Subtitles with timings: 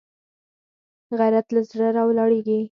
[1.19, 2.59] غیرت له زړه راولاړېږي